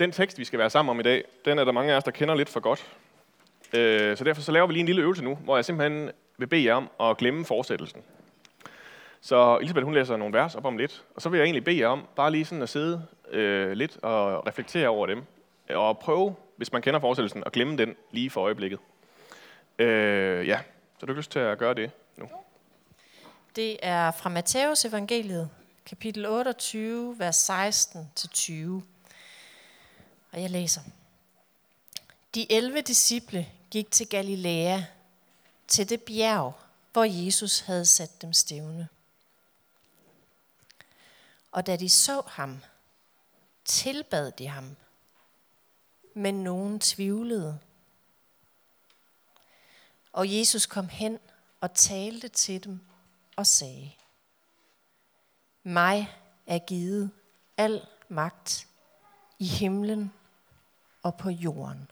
[0.00, 2.04] Den tekst, vi skal være sammen om i dag, den er der mange af os,
[2.04, 2.86] der kender lidt for godt.
[3.72, 6.46] Øh, så derfor så laver vi lige en lille øvelse nu, hvor jeg simpelthen vil
[6.46, 8.00] bede jer om at glemme fortsættelsen.
[9.20, 11.78] Så Elisabeth hun læser nogle vers op om lidt, og så vil jeg egentlig bede
[11.78, 15.22] jer om bare lige sådan at sidde øh, lidt og reflektere over dem,
[15.70, 18.78] og prøve, hvis man kender fortsættelsen, at glemme den lige for øjeblikket.
[19.78, 20.60] Øh, ja,
[20.98, 22.28] så du har lyst til at gøre det nu?
[23.56, 25.50] Det er fra Matthæus evangeliet,
[25.86, 28.82] kapitel 28, vers 16-20.
[30.32, 30.82] Og jeg læser.
[32.34, 34.82] De 11 disciple gik til Galilea,
[35.68, 36.54] til det bjerg,
[36.92, 38.88] hvor Jesus havde sat dem stævne.
[41.52, 42.60] Og da de så ham,
[43.64, 44.76] tilbad de ham,
[46.14, 47.58] men nogen tvivlede.
[50.12, 51.18] Og Jesus kom hen
[51.60, 52.80] og talte til dem
[53.36, 53.92] og sagde,
[55.62, 57.10] Mig er givet
[57.56, 58.68] al magt
[59.38, 60.12] i himlen
[61.02, 61.90] og på jorden.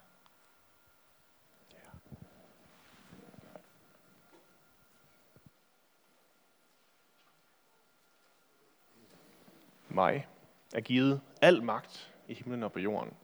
[9.88, 10.26] Mig
[10.74, 13.14] er givet al magt i himlen og på jorden.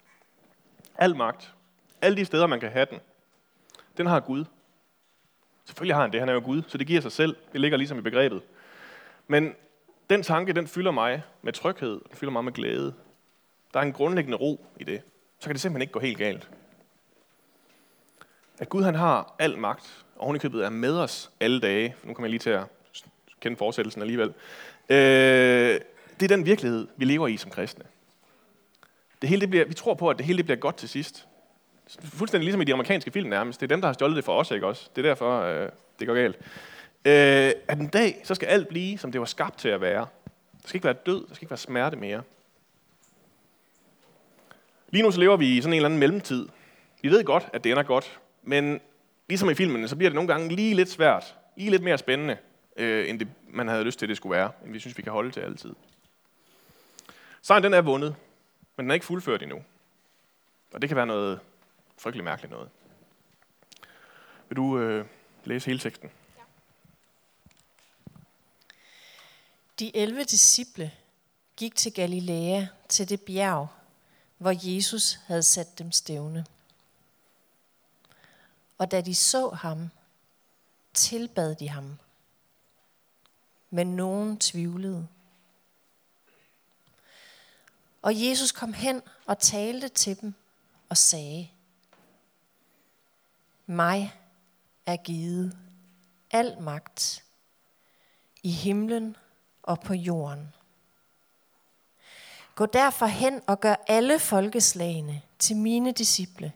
[0.95, 1.55] Al magt.
[2.03, 3.01] Alle de steder, man kan have den.
[3.97, 4.45] Den har Gud.
[5.65, 7.37] Selvfølgelig har han det, han er jo Gud, så det giver sig selv.
[7.53, 8.43] Det ligger ligesom i begrebet.
[9.27, 9.55] Men
[10.11, 12.95] den tanke, den fylder mig med tryghed, den fylder mig med glæde.
[13.75, 15.03] Der er en grundlæggende ro i det.
[15.45, 16.49] Så kan det simpelthen ikke gå helt galt.
[18.59, 21.95] At Gud han har al magt, og hun i købet er med os alle dage.
[22.05, 22.65] Nu kommer jeg lige til at
[23.41, 24.29] kende fortsættelsen alligevel.
[24.89, 25.81] Øh,
[26.21, 27.85] det er den virkelighed, vi lever i som kristne.
[29.23, 31.27] Det hele det bliver, vi tror på, at det hele det bliver godt til sidst.
[32.01, 33.61] Fuldstændig ligesom i de amerikanske film nærmest.
[33.61, 34.91] Det er dem, der har stjålet det for os, ikke også?
[34.97, 36.37] Det er derfor, øh, det går galt.
[37.05, 40.07] Øh, at en dag, så skal alt blive, som det var skabt til at være.
[40.63, 42.23] Der skal ikke være død, der skal ikke være smerte mere.
[44.95, 46.49] Lige nu så lever vi i sådan en eller anden mellemtid.
[47.03, 48.81] Vi ved godt, at det ender godt, men
[49.29, 52.37] ligesom i filmene, så bliver det nogle gange lige lidt svært, lige lidt mere spændende,
[52.77, 55.13] øh, end det, man havde lyst til, det skulle være, end vi synes, vi kan
[55.13, 55.75] holde til altid.
[57.43, 58.15] Sejren den er vundet,
[58.77, 59.63] men den er ikke fuldført endnu.
[60.73, 61.41] Og det kan være noget
[61.99, 62.69] frygtelig mærkeligt noget.
[64.49, 65.05] Vil du øh,
[65.45, 66.11] læse hele teksten?
[66.37, 66.43] Ja.
[69.79, 70.91] De 11 disciple
[71.57, 73.69] gik til Galilea, til det bjerg,
[74.45, 76.47] hvor Jesus havde sat dem stævne.
[78.79, 79.91] Og da de så ham,
[80.95, 81.99] tilbad de ham.
[83.71, 85.09] Men nogen tvivlede.
[88.03, 90.35] Og Jesus kom hen og talte til dem
[90.89, 91.49] og sagde,
[93.67, 94.21] mig
[94.87, 95.59] er givet
[96.31, 97.25] al magt
[98.43, 99.17] i himlen
[99.63, 100.55] og på jorden.
[102.55, 106.53] Gå derfor hen og gør alle folkeslagene til mine disciple.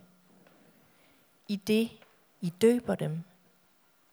[1.48, 1.91] I det
[2.41, 3.22] I døber dem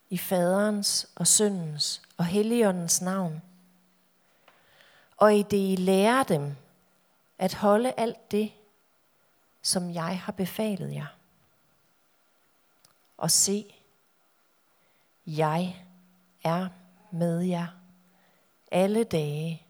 [0.09, 3.41] i faderens og søndens og helligåndens navn.
[5.17, 6.55] Og i det I lærer dem
[7.37, 8.51] at holde alt det,
[9.61, 11.07] som jeg har befalet jer.
[13.17, 13.75] Og se,
[15.27, 15.85] jeg
[16.43, 16.67] er
[17.11, 17.67] med jer
[18.71, 19.64] alle dage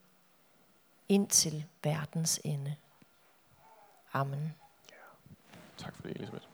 [1.09, 2.75] indtil verdens ende.
[4.13, 4.53] Amen.
[4.91, 4.95] Ja.
[5.77, 6.45] Tak for det, Elisabeth.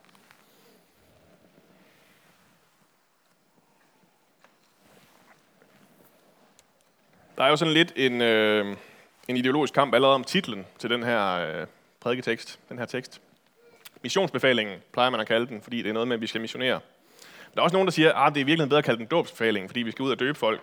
[7.37, 8.77] Der er jo sådan lidt en, øh,
[9.27, 11.67] en ideologisk kamp allerede om titlen til den her øh,
[11.99, 13.21] prædiketekst, den her tekst.
[14.01, 16.79] Missionsbefalingen plejer man at kalde den, fordi det er noget med, at vi skal missionere.
[17.19, 18.99] Men der er også nogen, der siger, at ah, det er virkelig bedre at kalde
[18.99, 20.61] den dåbsbefalingen, fordi vi skal ud og døbe folk.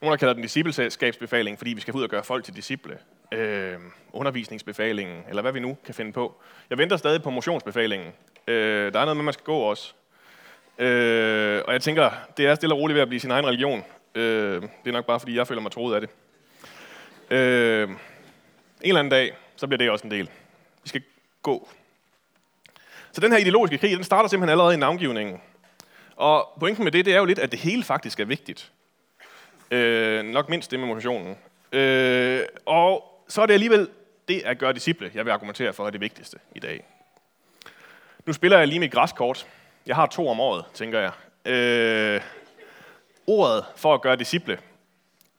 [0.00, 2.98] Nogle der kalder den discipleskabsbefaling, fordi vi skal ud og gøre folk til disciple.
[3.32, 3.74] Øh,
[4.12, 6.34] undervisningsbefalingen, eller hvad vi nu kan finde på.
[6.70, 8.12] Jeg venter stadig på motionsbefalingen.
[8.46, 9.94] Øh, der er noget med, man skal gå også.
[10.78, 13.84] Øh, og jeg tænker, det er stille og roligt ved at blive sin egen religion.
[14.14, 16.10] Øh, det er nok bare, fordi jeg føler mig troet af det.
[17.30, 17.98] Øh, en
[18.82, 20.30] eller anden dag, så bliver det også en del.
[20.82, 21.02] Vi skal
[21.42, 21.68] gå.
[23.12, 25.40] Så den her ideologiske krig, den starter simpelthen allerede i navngivningen.
[26.16, 28.72] Og pointen med det, det er jo lidt, at det hele faktisk er vigtigt.
[29.70, 31.36] Øh, nok mindst det med motivationen.
[31.72, 33.88] Øh, og så er det alligevel
[34.28, 36.84] det at gøre disciple, jeg vil argumentere for, er det vigtigste i dag.
[38.26, 39.46] Nu spiller jeg lige mit græskort.
[39.86, 41.12] Jeg har to om året, tænker jeg.
[41.52, 42.20] Øh,
[43.26, 44.58] ordet for at gøre disciple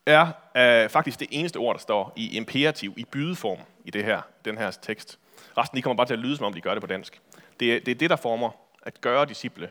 [0.06, 0.28] er
[0.58, 4.58] øh, faktisk det eneste ord, der står i imperativ, i bydeform i det her, den
[4.58, 5.20] her tekst.
[5.58, 7.22] Resten de kommer bare til at lyde, som om de gør det på dansk.
[7.60, 8.50] Det det, er det der former
[8.84, 9.70] at gøre disciple.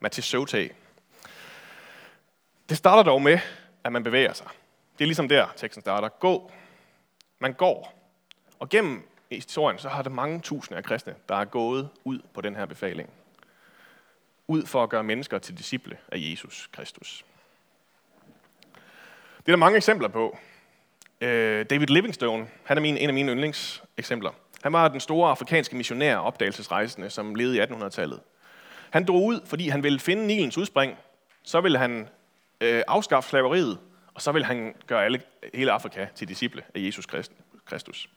[0.00, 0.70] Matisote.
[2.68, 3.38] Det starter dog med,
[3.84, 4.46] at man bevæger sig.
[4.98, 6.08] Det er ligesom der, teksten starter.
[6.08, 6.52] Gå.
[7.38, 7.94] Man går.
[8.58, 12.40] Og gennem historien, så har der mange tusinde af kristne, der er gået ud på
[12.40, 13.10] den her befaling.
[14.48, 17.24] Ud for at gøre mennesker til disciple af Jesus Kristus.
[19.36, 20.38] Det er der mange eksempler på.
[21.20, 24.30] Øh, David Livingstone, han er min, en af mine yndlingseksempler.
[24.62, 28.20] Han var den store afrikanske missionær og opdagelsesrejsende, som levede i 1800-tallet.
[28.90, 30.96] Han drog ud, fordi han ville finde Nilens udspring.
[31.42, 32.08] Så ville han
[32.62, 33.78] øh, afskaffe slaveriet,
[34.14, 35.22] og så vil han gøre alle,
[35.54, 37.06] hele Afrika til disciple af Jesus
[37.66, 38.08] Kristus.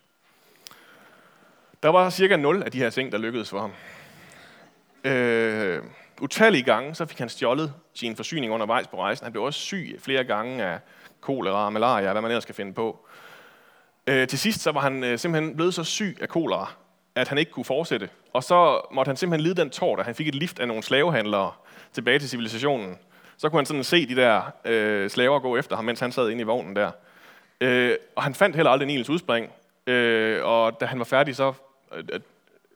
[1.83, 3.71] Der var cirka 0 af de her ting, der lykkedes for ham.
[5.03, 5.83] Øh,
[6.21, 9.23] utallige gange, så fik han stjålet sin forsyning undervejs på rejsen.
[9.23, 10.79] Han blev også syg flere gange af
[11.21, 13.07] kolera, malaria, hvad man ellers skal finde på.
[14.07, 16.71] Øh, til sidst så var han øh, simpelthen blevet så syg af kolera,
[17.15, 18.09] at han ikke kunne fortsætte.
[18.33, 20.83] Og så måtte han simpelthen lide den tår, da han fik et lift af nogle
[20.83, 21.51] slavehandlere
[21.93, 22.97] tilbage til civilisationen.
[23.37, 26.29] Så kunne han sådan se de der øh, slaver gå efter ham, mens han sad
[26.29, 26.91] inde i vognen der.
[27.61, 29.51] Øh, og han fandt heller aldrig Nils udspring.
[29.87, 31.53] Øh, og da han var færdig, så,
[31.93, 32.03] øh,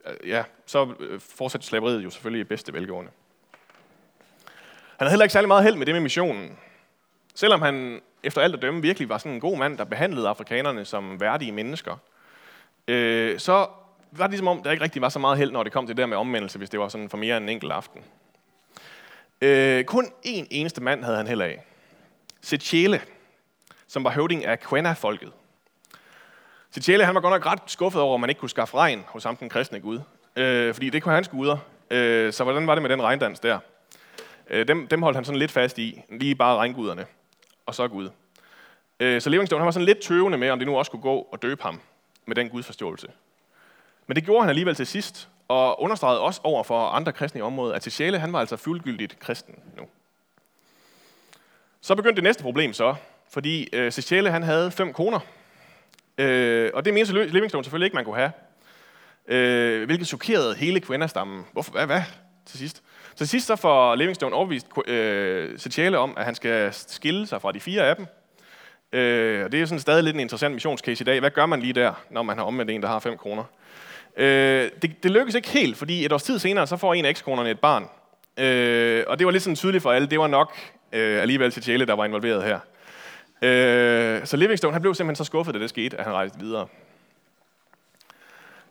[0.06, 3.10] øh, ja, så øh, fortsatte slaveriet jo selvfølgelig i bedste velgående.
[4.96, 6.58] Han havde heller ikke særlig meget held med det med missionen.
[7.34, 10.84] Selvom han efter alt at dømme virkelig var sådan en god mand, der behandlede afrikanerne
[10.84, 11.96] som værdige mennesker,
[12.88, 13.66] øh, så
[14.12, 15.96] var det ligesom om, der ikke rigtig var så meget held, når det kom til
[15.96, 18.02] det der med omvendelse, hvis det var sådan for mere end en enkelt aften.
[19.40, 21.64] Øh, kun én eneste mand havde han heller af.
[22.40, 23.00] Sechele,
[23.86, 25.32] som var høvding af Quena-folket.
[26.70, 29.24] Sechele, han var godt nok ret skuffet over, at man ikke kunne skaffe regn hos
[29.24, 30.00] ham, den kristne Gud.
[30.36, 31.56] Øh, fordi det kunne hans guder.
[31.90, 33.58] Øh, så hvordan var det med den regndans der?
[34.50, 36.02] Øh, dem, dem holdt han sådan lidt fast i.
[36.08, 37.06] Lige bare regnguderne.
[37.66, 38.10] Og så Gud.
[39.00, 41.28] Øh, så Livingstone han var sådan lidt tøvende med, om det nu også kunne gå
[41.32, 41.80] og døbe ham
[42.26, 43.08] med den gudsforståelse.
[44.06, 47.42] Men det gjorde han alligevel til sidst, og understregede også over for andre kristne i
[47.42, 49.82] området, at Tessiale, han var altså fuldgyldigt kristen nu.
[51.80, 52.94] Så begyndte det næste problem så,
[53.30, 55.20] fordi øh, Tessiale, han havde fem koner,
[56.18, 58.32] øh, og det mente Livingstone selvfølgelig ikke, man kunne have.
[59.28, 61.44] Øh, hvilket chokerede hele kvindestammen.
[61.52, 61.72] Hvorfor?
[61.72, 61.86] Hvad?
[61.86, 62.02] Hvad?
[62.46, 62.82] Til sidst.
[63.16, 67.52] Til sidst så får Livingstone overvist øh, Tessiale om, at han skal skille sig fra
[67.52, 68.06] de fire af dem.
[68.92, 71.20] Øh, og det er sådan stadig lidt en interessant missionscase i dag.
[71.20, 73.44] Hvad gør man lige der, når man har omvendt en, der har fem kroner?
[74.20, 77.10] Øh, det, det lykkes ikke helt, fordi et års tid senere, så får en af
[77.10, 77.88] ekskonerne et barn.
[78.36, 80.08] Øh, og det var lidt sådan tydeligt for alle.
[80.08, 80.56] Det var nok
[80.92, 82.60] øh, alligevel til Tjæle, der var involveret her.
[83.42, 86.66] Øh, så Livingstone han blev simpelthen så skuffet, da det skete, at han rejste videre.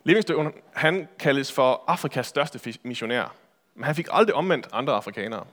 [0.04, 3.36] Livingstone han kaldes for Afrikas største missionær,
[3.76, 5.46] men han fik aldrig omvendt andre afrikanere.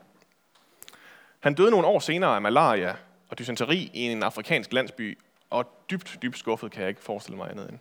[1.40, 2.94] Han døde nogle år senere af malaria
[3.28, 5.18] og dysenteri i en afrikansk landsby,
[5.50, 7.78] og dybt, dybt skuffet kan jeg ikke forestille mig andet end.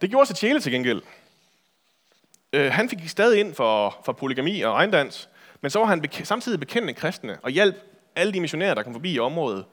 [0.00, 1.02] Det gjorde sig Tjæle til gengæld.
[2.52, 5.28] Øh, han fik stadig ind for, for polygami og regndans,
[5.60, 7.76] men så var han bek- samtidig bekendende kristne og hjalp
[8.16, 9.64] alle de missionærer, der kom forbi i området.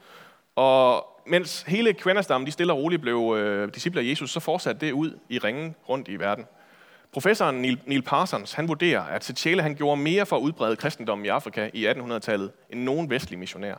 [0.56, 4.86] Og mens hele kvenderstammen de stille og roligt blev øh, disciple af Jesus, så fortsatte
[4.86, 6.46] det ud i ringen rundt i verden.
[7.14, 11.26] Professoren Neil, Neil Parsons han vurderer, at Tjæle han gjorde mere for at udbrede kristendommen
[11.26, 13.76] i Afrika i 1800-tallet end nogen vestlig missionær.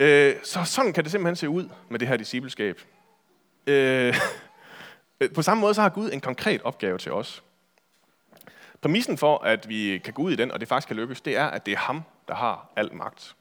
[0.00, 2.80] Øh, så sådan kan det simpelthen se ud med det her discipleskab.
[3.66, 4.14] Øh,
[5.20, 7.42] Øh, på samme måde så har Gud en konkret opgave til os.
[8.80, 11.36] Præmissen for, at vi kan gå ud i den, og det faktisk kan lykkes, det
[11.36, 13.36] er, at det er ham, der har al magt,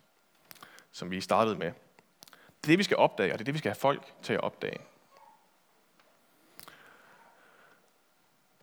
[0.91, 1.67] som vi startede med.
[1.67, 4.33] Det er det, vi skal opdage, og det er det, vi skal have folk til
[4.33, 4.77] at opdage.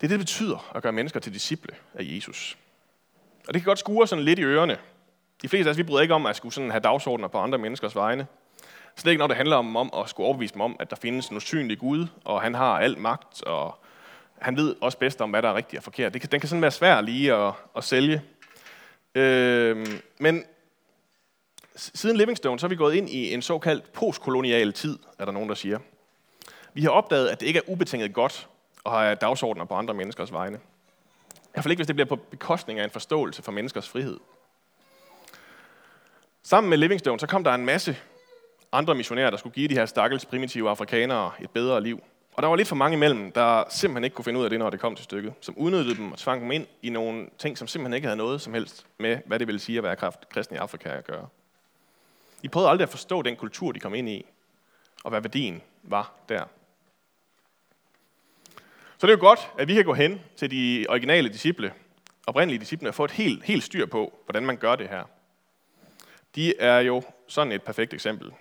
[0.01, 2.57] Det er det, det betyder at gøre mennesker til disciple af Jesus.
[3.47, 4.77] Og det kan godt skure sådan lidt i ørerne.
[5.41, 7.57] De fleste af os, vi bryder ikke om at skulle sådan have dagsordner på andre
[7.57, 8.27] menneskers vegne.
[8.95, 11.27] Slet ikke når det handler om, om at skulle overbevise dem om, at der findes
[11.27, 13.77] en usynlig Gud, og han har al magt, og
[14.39, 16.13] han ved også bedst om, hvad der er rigtigt og forkert.
[16.13, 18.21] Det kan, den kan sådan være svær lige at, at sælge.
[19.15, 19.87] Øh,
[20.19, 20.43] men
[21.75, 25.49] siden Livingstone, så er vi gået ind i en såkaldt postkolonial tid, er der nogen,
[25.49, 25.79] der siger.
[26.73, 28.47] Vi har opdaget, at det ikke er ubetinget godt
[28.85, 30.59] at have dagsordner på andre menneskers vegne.
[31.35, 34.19] I hvert fald ikke, hvis det bliver på bekostning af en forståelse for menneskers frihed.
[36.43, 37.97] Sammen med Livingstone, så kom der en masse
[38.71, 42.03] andre missionærer, der skulle give de her stakkels primitive afrikanere et bedre liv.
[42.33, 44.59] Og der var lidt for mange imellem, der simpelthen ikke kunne finde ud af det,
[44.59, 45.33] når det kom til stykket.
[45.41, 48.41] Som udnyttede dem og tvang dem ind i nogle ting, som simpelthen ikke havde noget
[48.41, 49.95] som helst med, hvad det ville sige at være
[50.29, 51.27] kristen i Afrika at gøre.
[52.41, 54.25] De prøvede aldrig at forstå den kultur, de kom ind i,
[55.03, 56.43] og hvad værdien var der.
[58.97, 61.73] Så det er jo godt, at vi kan gå hen til de originale disciple,
[62.27, 65.03] oprindelige disciple, og få et helt, helt styr på, hvordan man gør det her.
[66.35, 68.31] De er jo sådan et perfekt eksempel.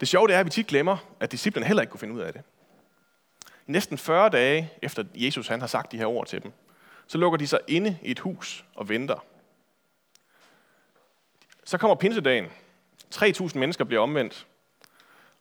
[0.00, 2.20] Det sjove det er, at vi tit glemmer, at disciplen heller ikke kunne finde ud
[2.20, 2.42] af det.
[3.66, 6.52] I næsten 40 dage efter Jesus han har sagt de her ord til dem,
[7.06, 9.24] så lukker de sig inde i et hus og venter.
[11.64, 12.46] Så kommer pinsedagen.
[13.14, 14.46] 3.000 mennesker bliver omvendt.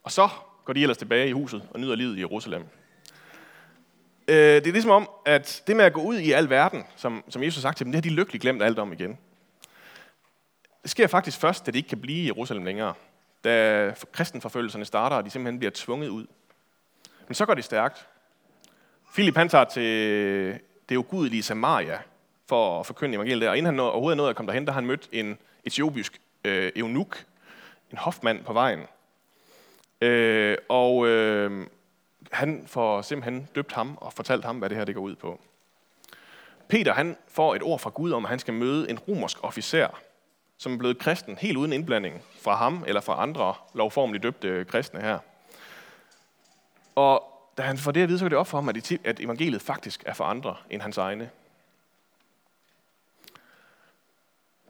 [0.03, 0.29] Og så
[0.65, 2.63] går de ellers tilbage i huset og nyder livet i Jerusalem.
[4.27, 7.23] Øh, det er ligesom om, at det med at gå ud i al verden, som,
[7.29, 9.17] som Jesus har sagt til dem, det har de lykkeligt glemt alt om igen.
[10.83, 12.93] Det sker faktisk først, da de ikke kan blive i Jerusalem længere.
[13.43, 16.25] Da kristenforfølgelserne starter, og de simpelthen bliver tvunget ud.
[17.27, 18.07] Men så går det stærkt.
[19.13, 20.59] Philip han tager til
[20.89, 21.99] det ugudelige Samaria
[22.49, 23.49] for at forkynde evangeliet der.
[23.49, 26.71] Og inden han overhovedet nåede at komme derhen, der har han mødt en etiopisk øh,
[26.75, 27.25] eunuk,
[27.91, 28.79] en hofmand på vejen.
[30.01, 31.67] Øh, og øh,
[32.31, 35.39] han får simpelthen døbt ham og fortalt ham, hvad det her det går ud på.
[36.67, 40.01] Peter han får et ord fra Gud om, at han skal møde en romersk officer,
[40.63, 45.01] som er blevet kristen helt uden indblanding fra ham eller fra andre lovformeligt døbte kristne
[45.01, 45.19] her.
[46.95, 47.23] Og
[47.57, 48.69] da han får det at vide, så går det op for ham,
[49.03, 51.29] at evangeliet faktisk er for andre end hans egne.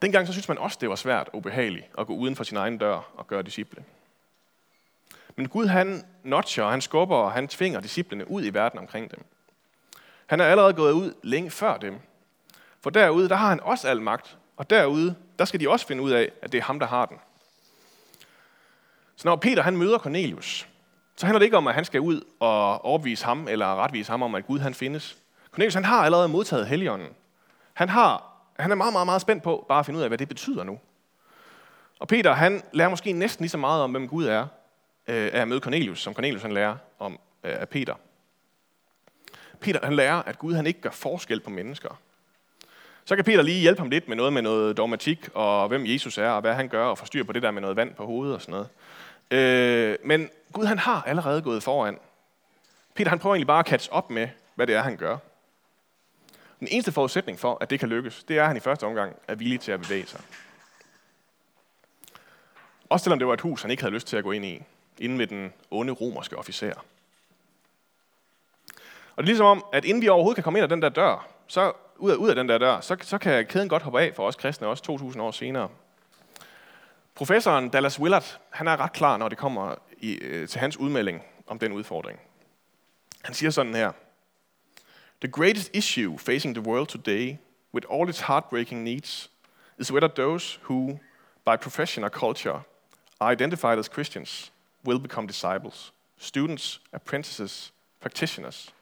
[0.02, 2.58] Dengang så synes man også, det var svært og ubehageligt at gå uden for sin
[2.58, 3.84] egen dør og gøre disciple.
[5.36, 9.26] Men Gud han notcher, han skubber og han tvinger disciplene ud i verden omkring dem.
[10.26, 12.00] Han er allerede gået ud længe før dem.
[12.82, 14.38] For derude, der har han også al magt.
[14.58, 17.06] Og derude, der skal de også finde ud af, at det er ham, der har
[17.06, 17.18] den.
[19.16, 20.68] Så når Peter han møder Cornelius,
[21.16, 24.24] så handler det ikke om, at han skal ud og overbevise ham, eller retvise ham
[24.24, 25.18] om, at Gud han findes.
[25.52, 27.10] Cornelius han har allerede modtaget Helligånden.
[27.74, 30.18] Han, har, han er meget, meget, meget spændt på bare at finde ud af, hvad
[30.18, 30.80] det betyder nu.
[32.00, 34.48] Og Peter han lærer måske næsten lige så meget om, hvem Gud er,
[35.08, 37.96] øh, af at møde Cornelius, som Cornelius han lærer om øh, af Peter.
[39.60, 42.00] Peter han lærer, at Gud han ikke gør forskel på mennesker.
[43.06, 46.18] Så kan Peter lige hjælpe ham lidt med noget med noget dogmatik, og hvem Jesus
[46.18, 48.36] er, og hvad han gør, og forstyrre på det der med noget vand på hovedet
[48.36, 48.70] og sådan noget.
[49.32, 51.98] Øh, men Gud han har allerede gået foran.
[52.96, 55.18] Peter han prøver egentlig bare at catch op med, hvad det er, han gør.
[56.60, 59.16] Den eneste forudsætning for, at det kan lykkes, det er, at han i første omgang
[59.28, 60.22] er villig til at bevæge sig.
[62.90, 64.64] Også selvom det var et hus, han ikke havde lyst til at gå ind i,
[65.00, 66.74] inden ved den onde romerske officer.
[69.16, 70.90] Og det er ligesom om, at inden vi overhovedet kan komme ind ad den der
[70.90, 74.02] dør, så ud af, ud af den der dør, så, så kan kæden godt hoppe
[74.02, 75.70] af for os kristne, også 2000 år senere.
[77.16, 81.24] Professoren Dallas Willard, han er ret klar, når det kommer i, øh, til hans udmelding
[81.48, 82.20] om den udfordring.
[83.24, 83.92] Han siger sådan her.
[85.22, 87.38] The greatest issue facing the world today,
[87.74, 89.32] with all its heartbreaking needs,
[89.78, 91.00] is whether those who,
[91.46, 92.62] by profession or culture,
[93.20, 94.52] are identified as Christians,
[94.86, 97.72] will become disciples, students, apprentices,
[98.02, 98.74] practitioners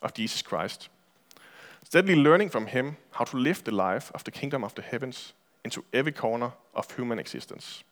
[0.00, 0.90] of Jesus Christ.
[1.86, 5.34] Steadily learning from him how to live the life of the kingdom of the heavens
[5.64, 7.84] into every corner of human existence.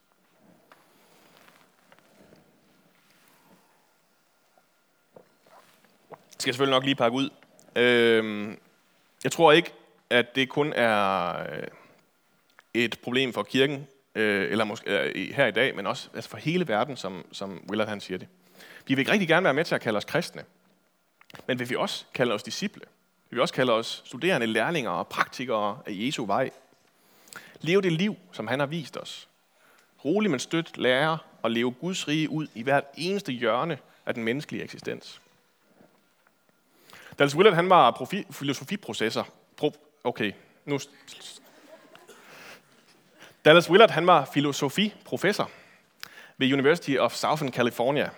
[6.10, 7.30] Det skal jeg selvfølgelig nok lige pakke ud.
[7.76, 8.58] Øhm,
[9.24, 9.72] jeg tror ikke,
[10.10, 11.66] at det kun er øh,
[12.74, 16.36] et problem for kirken, øh, eller måske øh, her i dag, men også altså for
[16.36, 18.28] hele verden, som, som Willard han siger det.
[18.86, 20.44] Vi vil rigtig gerne være med til at kalde os kristne,
[21.46, 22.82] men vil vi også kalde os disciple?
[23.34, 26.50] Vil vi også kalde os studerende, lærlinger og praktikere af Jesu vej?
[27.60, 29.28] Leve det liv, som han har vist os.
[30.04, 34.24] Rolig men støt lære og leve Guds rige ud i hvert eneste hjørne af den
[34.24, 35.20] menneskelige eksistens.
[37.18, 39.28] Dallas Willard, han var profi, filosofiprocessor.
[39.56, 39.72] Pro,
[40.04, 40.32] okay,
[40.64, 40.78] nu...
[43.44, 45.50] Dallas Willard, han var filosofiprofessor
[46.36, 48.10] ved University of Southern California.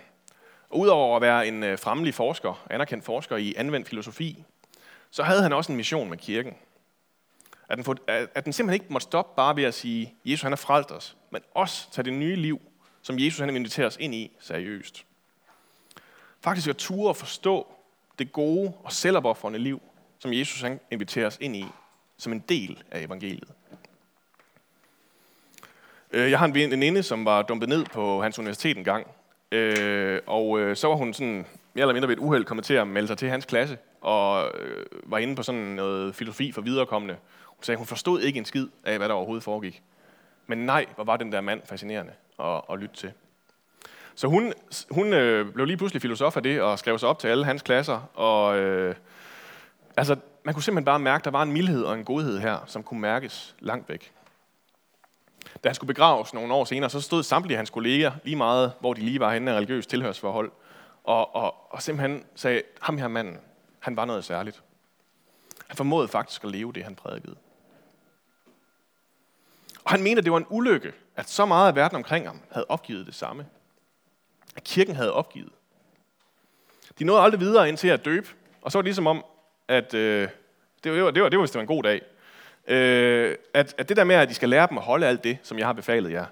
[0.70, 4.44] Udover at være en øh, fremmelig forsker, anerkendt forsker i anvendt filosofi,
[5.16, 6.54] så havde han også en mission med kirken.
[7.68, 10.52] At den, for, at den simpelthen ikke måtte stoppe bare ved at sige, Jesus han
[10.52, 12.60] har frelst os, men også tage det nye liv,
[13.02, 15.04] som Jesus han inviterer os ind i, seriøst.
[16.40, 17.66] Faktisk at ture og forstå
[18.18, 19.82] det gode og selvopoffrende liv,
[20.18, 21.66] som Jesus han inviterer os ind i,
[22.18, 23.48] som en del af evangeliet.
[26.10, 29.06] Øh, jeg har en veninde, som var dumpet ned på hans universitet en gang,
[29.52, 32.74] øh, og øh, så var hun sådan mere eller mindre ved et uheld kommet til
[32.74, 36.60] at melde sig til hans klasse, og øh, var inde på sådan noget filosofi for
[36.60, 39.82] viderekommende, hun sagde, hun forstod ikke en skid af, hvad der overhovedet foregik.
[40.46, 43.12] Men nej, hvor var den der mand fascinerende at, at lytte til.
[44.14, 44.52] Så hun,
[44.90, 47.62] hun øh, blev lige pludselig filosof af det, og skrev sig op til alle hans
[47.62, 48.10] klasser.
[48.14, 48.94] Og øh,
[49.96, 52.58] altså, man kunne simpelthen bare mærke, at der var en mildhed og en godhed her,
[52.66, 54.12] som kunne mærkes langt væk.
[55.64, 58.94] Da han skulle begraves nogle år senere, så stod samtlige hans kolleger lige meget, hvor
[58.94, 60.50] de lige var henne af religiøst tilhørsforhold,
[61.04, 63.38] og, og, og simpelthen sagde, ham her manden,
[63.86, 64.62] han var noget særligt.
[65.66, 67.36] Han formåede faktisk at leve det, han prædikede.
[69.84, 72.40] Og han mente, at det var en ulykke, at så meget af verden omkring ham
[72.50, 73.46] havde opgivet det samme.
[74.56, 75.52] At kirken havde opgivet.
[76.98, 78.28] De nåede aldrig videre ind til at døbe,
[78.62, 79.24] og så var det ligesom om,
[79.68, 80.28] at øh,
[80.84, 82.02] det, var, det, var, det, var, det var, det var en god dag.
[82.66, 85.38] Øh, at, at det der med, at de skal lære dem at holde alt det,
[85.42, 86.26] som jeg har befalet jer,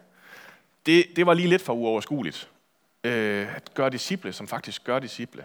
[0.86, 2.50] det, det var lige lidt for uoverskueligt.
[3.04, 5.44] øh, at gøre disciple, som faktisk gør disciple.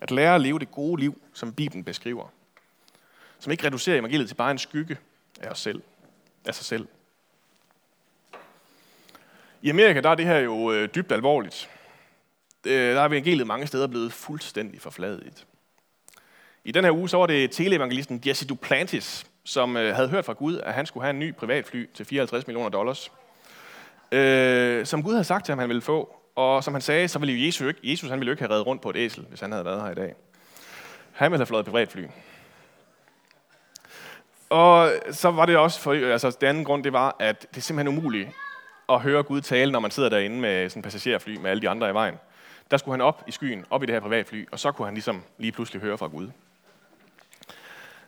[0.00, 2.26] At lære at leve det gode liv, som Bibelen beskriver.
[3.38, 4.98] Som ikke reducerer evangeliet til bare en skygge
[5.40, 5.82] af os selv.
[6.44, 6.88] Af sig selv.
[9.62, 11.70] I Amerika der er det her jo øh, dybt alvorligt.
[12.66, 15.46] Øh, der er evangeliet mange steder blevet fuldstændig forfladet.
[16.64, 20.32] I den her uge så var det teleevangelisten Jesse Duplantis, som øh, havde hørt fra
[20.32, 23.12] Gud, at han skulle have en ny privatfly til 54 millioner dollars.
[24.12, 26.21] Øh, som Gud havde sagt til ham, han ville få.
[26.34, 28.50] Og som han sagde, så ville jo Jesus, ikke, Jesus han ville jo ikke have
[28.50, 30.14] reddet rundt på et æsel, hvis han havde været her i dag.
[31.12, 32.06] Han ville have fløjet privatfly.
[34.50, 37.60] Og så var det også, for, altså den anden grund, det var, at det er
[37.60, 38.28] simpelthen umuligt
[38.88, 41.68] at høre Gud tale, når man sidder derinde med sådan en passagerfly med alle de
[41.68, 42.14] andre i vejen.
[42.70, 44.94] Der skulle han op i skyen, op i det her privatfly, og så kunne han
[44.94, 46.30] ligesom lige pludselig høre fra Gud.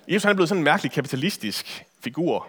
[0.09, 2.49] Jesus han er blevet sådan en mærkelig kapitalistisk figur.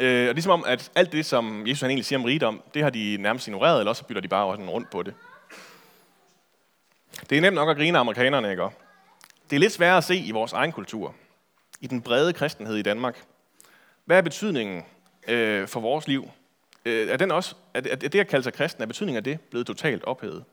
[0.00, 2.62] Øh, og ligesom som om, at alt det, som Jesus han egentlig siger om rigdom,
[2.74, 5.14] det har de nærmest ignoreret, eller også bytter de bare sådan rundt på det.
[7.30, 8.62] Det er nemt nok at grine af amerikanerne, ikke?
[9.50, 11.14] Det er lidt sværere at se i vores egen kultur.
[11.80, 13.24] I den brede kristenhed i Danmark.
[14.04, 14.84] Hvad er betydningen
[15.28, 16.30] øh, for vores liv?
[16.84, 19.40] Øh, er, den også, er, er det at kalde sig kristen, er betydningen af det
[19.40, 20.44] blevet totalt ophævet?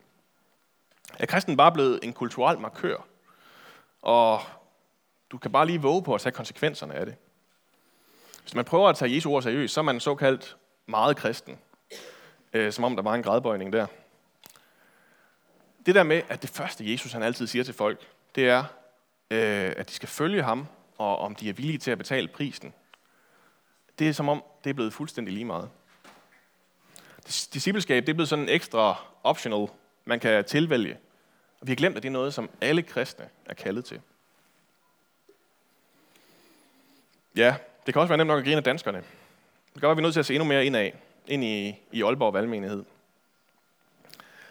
[1.18, 2.96] Er kristen bare blevet en kulturel markør?
[4.02, 4.40] Og
[5.30, 7.14] du kan bare lige våge på at tage konsekvenserne af det.
[8.46, 11.58] Hvis man prøver at tage Jesu ord seriøst, så er man såkaldt meget kristen.
[12.52, 13.86] Øh, som om der var en gradbøjning der.
[15.86, 18.64] Det der med, at det første Jesus han altid siger til folk, det er,
[19.30, 20.66] øh, at de skal følge ham,
[20.98, 22.74] og om de er villige til at betale prisen.
[23.98, 25.70] Det er som om, det er blevet fuldstændig lige meget.
[27.26, 29.68] Discipleskab, det er blevet sådan en ekstra optional,
[30.04, 30.98] man kan tilvælge.
[31.60, 34.00] Og vi har glemt, at det er noget, som alle kristne er kaldet til.
[37.36, 37.56] Ja,
[37.86, 38.98] det kan også være nemt nok at grine af danskerne.
[38.98, 40.94] Det kan være, at vi er nødt til at se endnu mere ind af,
[41.26, 42.84] ind i, i Aalborg Valgmenighed.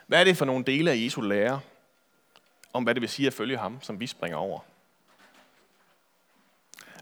[0.07, 1.59] Hvad er det for nogle dele af Jesu lære,
[2.73, 4.59] om hvad det vil sige at følge ham, som vi springer over?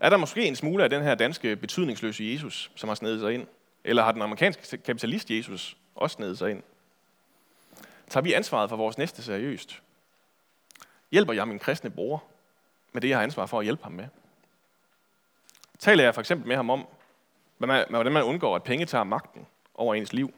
[0.02, 3.34] Er der måske en smule af den her danske betydningsløse Jesus, som har snedet sig
[3.34, 3.48] ind?
[3.84, 6.64] Eller har den amerikanske kapitalist Jesus også snedet sig ind?
[8.10, 9.82] Tager vi ansvaret for vores næste seriøst?
[11.12, 12.24] Hjælper jeg min kristne bror
[12.94, 14.08] med det, jeg har ansvar for at hjælpe ham med?
[15.84, 16.88] Taler jeg for eksempel med ham om,
[17.58, 20.34] hvordan man undgår, at penge tager magten over ens liv?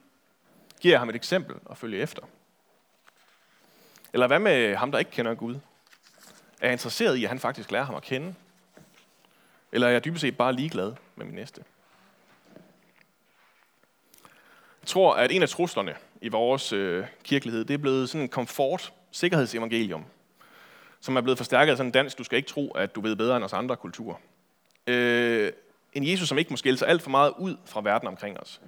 [0.81, 2.21] Giver jeg ham et eksempel at følge efter?
[4.13, 5.55] Eller hvad med ham, der ikke kender Gud?
[6.61, 8.35] Er jeg interesseret i, at han faktisk lærer ham at kende?
[9.71, 11.63] Eller er jeg dybest set bare ligeglad med min næste?
[14.81, 18.29] Jeg tror, at en af truslerne i vores øh, kirkelighed, det er blevet sådan en
[18.29, 20.05] komfort, sikkerhedsevangelium,
[20.99, 23.15] som er blevet forstærket af sådan en dansk, du skal ikke tro, at du ved
[23.15, 24.15] bedre end os andre kulturer.
[24.87, 25.51] Øh,
[25.93, 28.61] en Jesus, som ikke må skille sig alt for meget ud fra verden omkring os.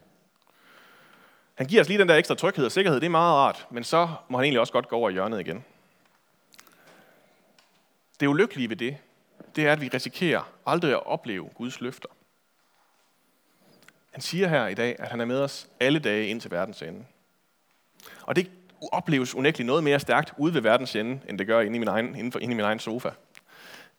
[1.56, 3.84] Han giver os lige den der ekstra tryghed og sikkerhed, det er meget rart, men
[3.84, 5.66] så må han egentlig også godt gå over i hjørnet igen.
[8.20, 8.98] Det ulykkelige ved det,
[9.56, 12.10] det er, at vi risikerer aldrig at opleve Guds løfter.
[14.12, 16.82] Han siger her i dag, at han er med os alle dage ind til verdens
[16.82, 17.06] ende.
[18.22, 18.52] Og det
[18.92, 21.88] opleves unægteligt noget mere stærkt ude ved verdens ende, end det gør inde i min
[21.88, 23.10] egen, inden for, inde i min egen sofa.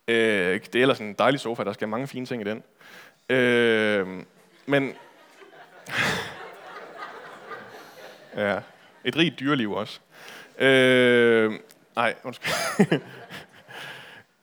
[0.09, 2.63] Øh, det er ellers en dejlig sofa, der skal mange fine ting i den.
[3.37, 4.25] Øh,
[4.67, 4.95] men...
[8.37, 8.61] ja,
[9.05, 10.01] et rigt dyreliv også.
[10.59, 11.53] Øh,
[11.97, 13.01] nej, undskyld.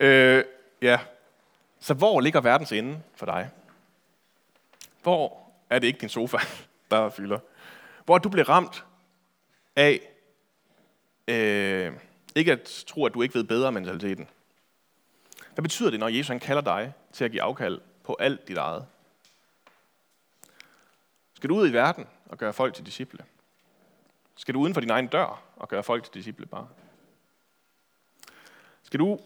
[0.00, 0.44] øh,
[0.82, 0.98] ja,
[1.80, 3.50] så hvor ligger verdens ende for dig?
[5.02, 5.38] Hvor
[5.70, 6.38] er det ikke din sofa,
[6.90, 7.38] der fylder?
[8.04, 8.84] Hvor du bliver ramt
[9.76, 10.00] af
[11.28, 11.92] øh,
[12.34, 14.28] ikke at tro, at du ikke ved bedre mentaliteten.
[15.56, 18.56] Hvad betyder det, når Jesus han kalder dig til at give afkald på alt dit
[18.56, 18.86] eget?
[21.34, 23.24] Skal du ud i verden og gøre folk til disciple?
[24.34, 26.68] Skal du uden for din egen dør og gøre folk til disciple bare?
[28.82, 29.18] Skal du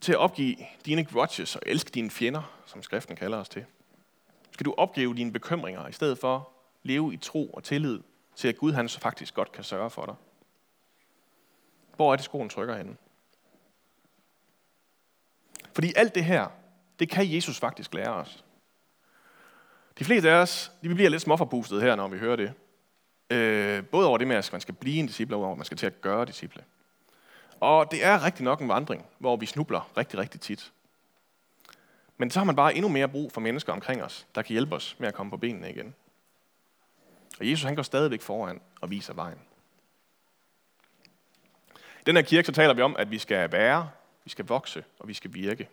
[0.00, 3.64] til at opgive dine grudges og elske dine fjender, som skriften kalder os til?
[4.50, 8.00] Skal du opgive dine bekymringer, i stedet for leve i tro og tillid
[8.36, 10.14] til, at Gud han så faktisk godt kan sørge for dig?
[11.96, 12.96] Hvor er det skoen trykker henne?
[15.80, 16.48] Fordi alt det her,
[16.98, 18.44] det kan Jesus faktisk lære os.
[19.98, 22.52] De fleste af os, de bliver lidt småforpustet her, når vi hører det.
[23.30, 25.64] Øh, både over det med, at man skal blive en disciple, og over at man
[25.64, 26.64] skal til at gøre disciple.
[27.60, 30.72] Og det er rigtig nok en vandring, hvor vi snubler rigtig, rigtig tit.
[32.16, 34.74] Men så har man bare endnu mere brug for mennesker omkring os, der kan hjælpe
[34.74, 35.94] os med at komme på benene igen.
[37.38, 39.38] Og Jesus han går stadigvæk foran og viser vejen.
[41.74, 43.90] I den her kirke så taler vi om, at vi skal være,
[44.24, 45.68] vi skal vokse og vi skal virke.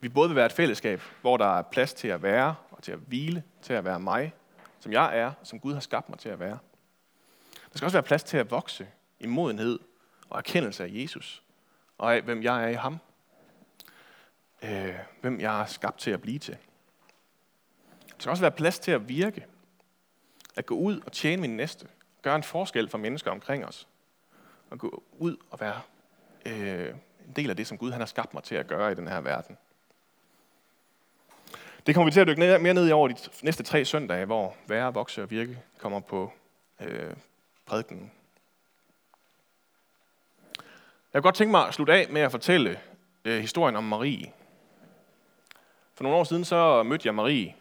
[0.00, 2.92] Vi både vil være et fællesskab, hvor der er plads til at være og til
[2.92, 4.34] at hvile, til at være mig,
[4.80, 6.58] som jeg er, som Gud har skabt mig til at være.
[7.72, 8.88] Der skal også være plads til at vokse
[9.20, 9.78] i modenhed
[10.30, 11.42] og erkendelse af Jesus,
[11.98, 12.98] og af, hvem jeg er i ham.
[14.62, 16.56] Øh, hvem jeg er skabt til at blive til.
[18.06, 19.46] Der skal også være plads til at virke.
[20.56, 21.88] At gå ud og tjene min næste.
[22.22, 23.88] Gøre en forskel for mennesker omkring os.
[24.70, 25.80] Og gå ud og være
[26.46, 26.94] øh,
[27.26, 29.08] en del af det, som Gud han har skabt mig til at gøre i den
[29.08, 29.58] her verden.
[31.86, 34.56] Det kommer vi til at dykke mere ned i over de næste tre søndage, hvor
[34.66, 36.32] være, vokse og virke kommer på
[36.80, 37.14] øh,
[37.66, 38.12] prædikenen.
[41.12, 42.80] Jeg kunne godt tænke mig at slutte af med at fortælle
[43.24, 44.32] øh, historien om Marie.
[45.94, 47.54] For nogle år siden så mødte jeg Marie,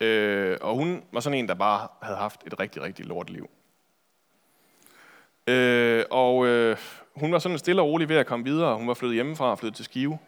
[0.00, 3.50] øh, og hun var sådan en, der bare havde haft et rigtig, rigtig lorteliv.
[5.46, 6.76] Øh, og øh,
[7.14, 8.76] hun var sådan stille og rolig ved at komme videre.
[8.76, 10.18] Hun var flyttet hjemmefra og flyttet til Skive.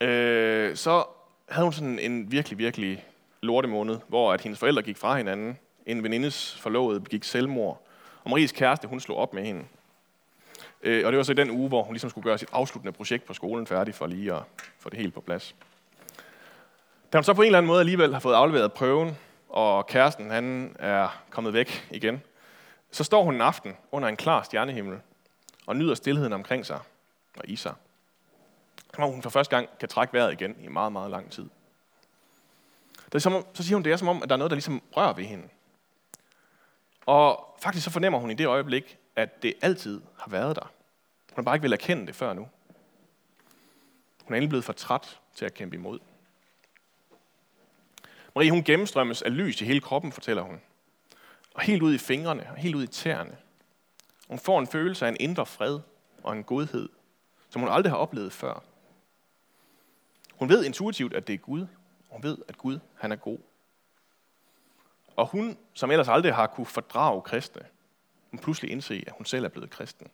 [0.00, 1.04] Øh, så
[1.48, 3.04] havde hun sådan en virkelig, virkelig
[3.40, 5.58] lortemåned, hvor at hendes forældre gik fra hinanden.
[5.86, 7.86] En venindes forlovede begik selvmord.
[8.24, 9.64] Og Maries kæreste, hun slog op med hende.
[10.82, 12.92] Øh, og det var så i den uge, hvor hun ligesom skulle gøre sit afsluttende
[12.92, 14.42] projekt på skolen færdig for lige at
[14.78, 15.54] få det helt på plads.
[17.12, 19.18] Da hun så på en eller anden måde alligevel har fået afleveret prøven,
[19.48, 22.22] og kæresten han er kommet væk igen,
[22.94, 25.00] så står hun en aften under en klar stjernehimmel
[25.66, 26.80] og nyder stillheden omkring sig
[27.36, 27.74] og i sig.
[28.94, 31.48] Som hun for første gang kan trække vejret igen i meget, meget lang tid.
[33.04, 34.54] Det er som, så siger hun, det er som om, at der er noget, der
[34.54, 35.48] ligesom rører ved hende.
[37.06, 40.70] Og faktisk så fornemmer hun i det øjeblik, at det altid har været der.
[41.32, 42.48] Hun har bare ikke vil erkende det før nu.
[44.24, 45.98] Hun er endelig blevet for træt til at kæmpe imod.
[48.34, 50.60] Marie, hun gennemstrømmes af lys i hele kroppen, fortæller hun.
[51.54, 53.36] Og helt ud i fingrene, og helt ud i tæerne.
[54.28, 55.80] Hun får en følelse af en indre fred
[56.22, 56.88] og en godhed,
[57.50, 58.62] som hun aldrig har oplevet før.
[60.34, 61.66] Hun ved intuitivt, at det er Gud.
[62.08, 63.38] Hun ved, at Gud han er god.
[65.16, 67.62] Og hun, som ellers aldrig har kunne fordrage kristne,
[68.30, 70.08] hun pludselig indse, at hun selv er blevet kristen.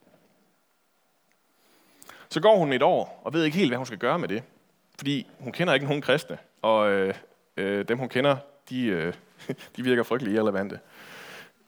[2.29, 4.42] Så går hun et år og ved ikke helt, hvad hun skal gøre med det.
[4.98, 7.14] Fordi hun kender ikke nogen kristne, og øh,
[7.57, 8.37] øh, dem hun kender,
[8.70, 9.14] de, øh,
[9.76, 10.81] de virker frygtelig irrelevante.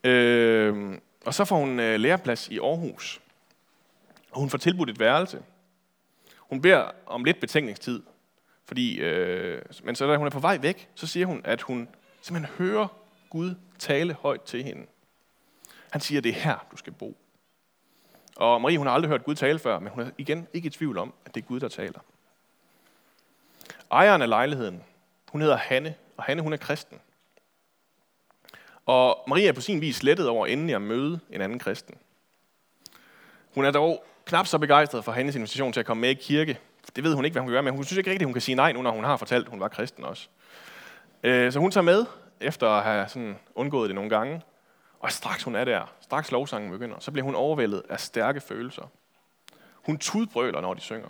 [0.05, 3.21] Øh, og så får hun øh, læreplads i Aarhus.
[4.31, 5.43] Og hun får tilbudt et værelse.
[6.39, 8.03] Hun beder om lidt betænkningstid,
[8.65, 11.89] fordi, øh, men så da hun er på vej væk, så siger hun, at hun
[12.23, 12.89] simpelthen hører
[13.31, 14.87] Gud tale højt til hende.
[15.91, 17.17] Han siger, det er her, du skal bo.
[18.37, 20.71] Og Marie, hun har aldrig hørt Gud tale før, men hun er igen ikke i
[20.71, 22.01] tvivl om, at det er Gud, der taler.
[23.91, 24.83] Ejeren af lejligheden,
[25.29, 27.01] hun hedder Hanne, og Hanne, hun er kristen.
[28.87, 31.95] Og Maria er på sin vis lettet over endelig at møde en anden kristen.
[33.55, 36.59] Hun er dog knap så begejstret for hans invitation til at komme med i kirke.
[36.97, 37.73] Det ved hun ikke, hvad hun kan gøre, med.
[37.73, 39.61] hun synes ikke rigtigt, hun kan sige nej nu, når hun har fortalt, at hun
[39.61, 40.29] var kristen også.
[41.23, 42.07] Øh, så hun tager med,
[42.41, 44.43] efter at have sådan undgået det nogle gange.
[45.01, 48.91] Og straks hun er der, straks lovsangen begynder, så bliver hun overvældet af stærke følelser.
[49.75, 51.09] Hun tudbrøler, når de synger.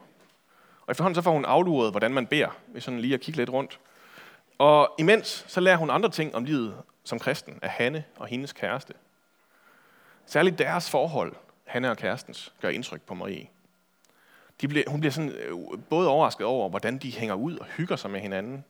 [0.87, 3.51] Og efterhånden så får hun afluret, hvordan man beder, ved sådan lige at kigge lidt
[3.51, 3.79] rundt.
[4.59, 8.53] Og imens så lærer hun andre ting om livet som kristen af Hanne og hendes
[8.53, 8.95] kæreste.
[10.27, 11.33] Særligt deres forhold,
[11.65, 13.49] Hanne og kærestens, gør indtryk på Marie.
[14.61, 15.59] De bliver, hun bliver sådan, øh,
[15.91, 18.65] både overrasket over, hvordan de hænger ud og hygger sig med hinanden.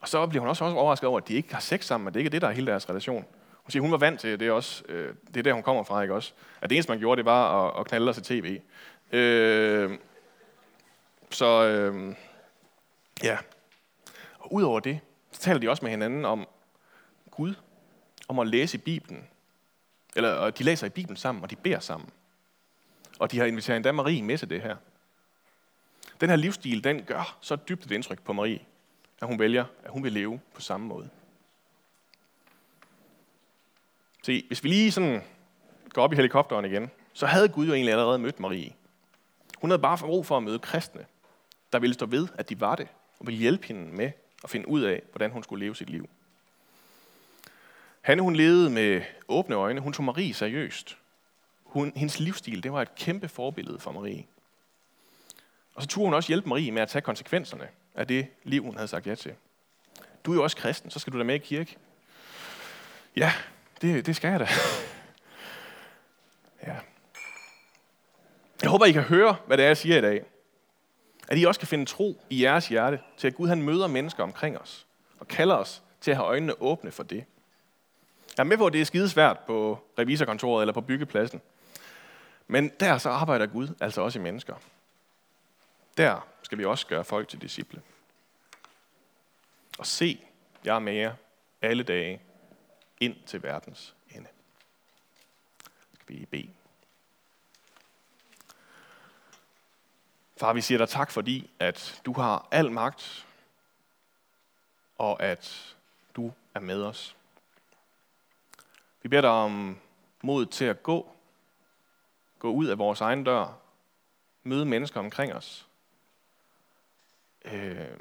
[0.00, 2.14] Og så bliver hun også, også overrasket over, at de ikke har sex sammen, og
[2.14, 3.24] det ikke er det, der er hele deres relation.
[3.52, 4.84] Hun siger, hun var vant til det også.
[4.88, 6.32] Øh, det er der, hun kommer fra, ikke også?
[6.60, 8.60] At det eneste, man gjorde, det var at, at knalde sig til tv.
[9.12, 9.98] Øh,
[11.30, 12.14] så øh,
[13.22, 13.38] ja.
[14.38, 15.00] Og udover det,
[15.32, 16.48] så taler de også med hinanden om
[17.36, 17.54] Gud,
[18.28, 19.28] om at læse i Bibelen.
[20.16, 22.10] Eller de læser i Bibelen sammen, og de beder sammen.
[23.18, 24.76] Og de har inviteret endda Marie med til det her.
[26.20, 28.60] Den her livsstil, den gør så dybt et indtryk på Marie,
[29.20, 31.10] at hun vælger, at hun vil leve på samme måde.
[34.22, 35.22] Se, hvis vi lige sådan
[35.88, 38.74] går op i helikopteren igen, så havde Gud jo egentlig allerede mødt Marie.
[39.58, 41.06] Hun havde bare brug for at møde kristne,
[41.72, 44.10] der ville stå ved, at de var det, og ville hjælpe hende med
[44.44, 46.08] at finde ud af, hvordan hun skulle leve sit liv.
[48.06, 49.80] Hanne, hun levede med åbne øjne.
[49.80, 50.98] Hun tog Marie seriøst.
[51.64, 54.26] Hun, hendes livsstil, det var et kæmpe forbillede for Marie.
[55.74, 58.74] Og så turde hun også hjælpe Marie med at tage konsekvenserne af det liv, hun
[58.74, 59.34] havde sagt ja til.
[60.24, 61.76] Du er jo også kristen, så skal du da med i kirke.
[63.16, 63.32] Ja,
[63.80, 64.46] det, det skal jeg da.
[66.66, 66.76] ja.
[68.62, 70.24] Jeg håber, I kan høre, hvad det er, jeg siger i dag.
[71.28, 74.22] At I også kan finde tro i jeres hjerte til, at Gud han møder mennesker
[74.22, 74.86] omkring os
[75.18, 77.24] og kalder os til at have øjnene åbne for det.
[78.36, 81.40] Jeg er med på, at det er skidesvært på revisorkontoret eller på byggepladsen.
[82.46, 84.54] Men der så arbejder Gud altså også i mennesker.
[85.96, 87.82] Der skal vi også gøre folk til disciple.
[89.78, 90.20] Og se,
[90.64, 91.14] jeg er med jer
[91.62, 92.20] alle dage
[93.00, 94.28] ind til verdens ende.
[95.94, 96.50] Skal vi bede.
[100.36, 103.26] Far, vi siger dig tak, fordi at du har al magt,
[104.98, 105.76] og at
[106.16, 107.15] du er med os.
[109.06, 109.78] Vi beder dig om
[110.22, 111.10] mod til at gå,
[112.38, 113.58] gå ud af vores egen dør,
[114.42, 115.68] møde mennesker omkring os,
[117.44, 117.98] øh,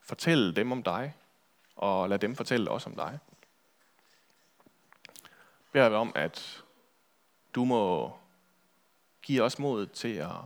[0.00, 1.14] fortælle dem om dig,
[1.76, 3.18] og lad dem fortælle os om dig.
[5.12, 6.62] Jeg beder dig om, at
[7.54, 8.12] du må
[9.22, 10.36] give os mod til at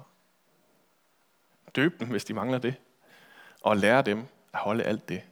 [1.76, 2.74] døbe dem, hvis de mangler det,
[3.62, 5.22] og lære dem at holde alt det,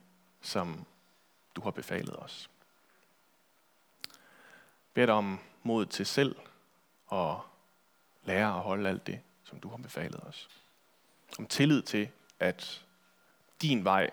[0.41, 0.87] som
[1.57, 2.51] du har befalet os.
[4.95, 6.37] Beder dig om mod til selv
[7.13, 7.37] at
[8.23, 10.49] lære at holde alt det, som du har befalet os.
[11.39, 12.87] Om tillid til, at
[13.63, 14.11] din vej,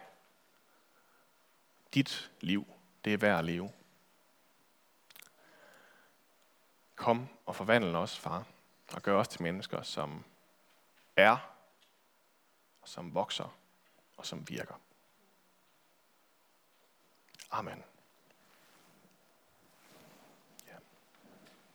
[1.93, 2.65] dit liv,
[3.05, 3.71] det er værd at leve.
[6.95, 8.45] Kom og forvandle os, far,
[8.93, 10.23] og gør os til mennesker, som
[11.15, 11.37] er,
[12.81, 13.57] og som vokser,
[14.17, 14.75] og som virker.
[17.51, 17.83] Amen.